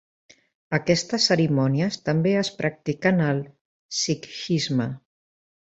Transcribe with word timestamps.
Aquestes 0.77 1.27
cerimònies 1.31 1.99
també 2.09 2.33
es 2.41 2.51
practiquen 2.63 3.23
al 3.29 3.45
sikhisme. 4.01 4.93